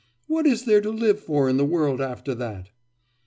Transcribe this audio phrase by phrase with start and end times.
[0.25, 2.71] What is there to live for in the world after that?